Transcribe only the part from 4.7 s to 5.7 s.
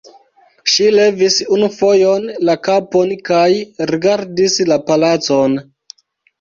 la palacon.